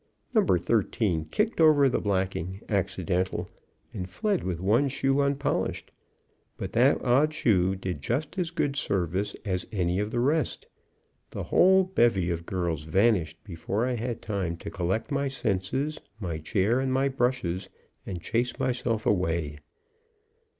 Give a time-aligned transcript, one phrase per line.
[0.33, 3.47] Number thirteen kicked over the blacking accidental,
[3.93, 5.91] and fled with one shoe unpolished;
[6.57, 10.65] but that odd shoe did just as good service as any of the rest.
[11.29, 16.39] The whole bevy of girls vanished before I had time to collect my senses, my
[16.39, 17.69] chair, and my brushes,
[18.03, 19.59] and chase myself away.